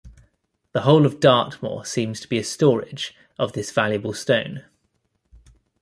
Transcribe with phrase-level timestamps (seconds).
[0.71, 4.65] The whole of Dartmoor seems to be a storage of this valuable stone.